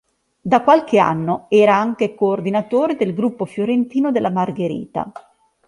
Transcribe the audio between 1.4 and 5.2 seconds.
era anche coordinatore del gruppo fiorentino della Margherita.